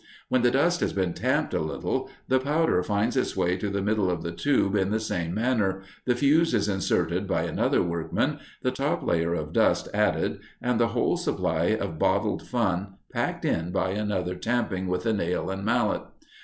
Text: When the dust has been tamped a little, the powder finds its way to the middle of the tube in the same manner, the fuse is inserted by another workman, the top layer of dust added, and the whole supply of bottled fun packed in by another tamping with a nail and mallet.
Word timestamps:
When 0.29 0.41
the 0.41 0.49
dust 0.49 0.79
has 0.79 0.93
been 0.93 1.13
tamped 1.13 1.53
a 1.53 1.59
little, 1.59 2.09
the 2.27 2.39
powder 2.39 2.81
finds 2.81 3.15
its 3.15 3.37
way 3.37 3.55
to 3.57 3.69
the 3.69 3.83
middle 3.83 4.09
of 4.09 4.23
the 4.23 4.31
tube 4.31 4.75
in 4.75 4.89
the 4.89 4.99
same 4.99 5.31
manner, 5.35 5.83
the 6.05 6.15
fuse 6.15 6.55
is 6.55 6.67
inserted 6.67 7.27
by 7.27 7.43
another 7.43 7.83
workman, 7.83 8.39
the 8.63 8.71
top 8.71 9.03
layer 9.03 9.35
of 9.35 9.53
dust 9.53 9.89
added, 9.93 10.39
and 10.59 10.79
the 10.79 10.87
whole 10.97 11.17
supply 11.17 11.65
of 11.65 11.99
bottled 11.99 12.41
fun 12.47 12.95
packed 13.13 13.45
in 13.45 13.71
by 13.71 13.91
another 13.91 14.33
tamping 14.33 14.87
with 14.87 15.05
a 15.05 15.13
nail 15.13 15.51
and 15.51 15.63
mallet. 15.65 16.01